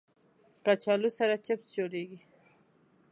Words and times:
کچالو 0.65 1.09
سره 1.19 1.35
چپس 1.45 1.67
جوړېږي 1.77 2.19